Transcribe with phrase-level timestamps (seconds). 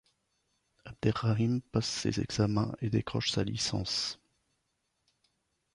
[0.83, 4.19] Abderrahim passe ses examens et décroche sa licence.